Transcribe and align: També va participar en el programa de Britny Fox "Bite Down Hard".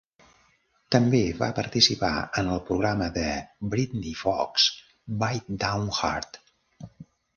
També 0.95 1.19
va 1.41 1.49
participar 1.59 2.09
en 2.41 2.49
el 2.53 2.63
programa 2.69 3.09
de 3.19 3.27
Britny 3.75 4.15
Fox 4.23 4.67
"Bite 5.25 5.59
Down 5.67 5.93
Hard". 6.11 6.41